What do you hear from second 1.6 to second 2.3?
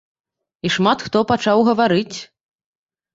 гаварыць.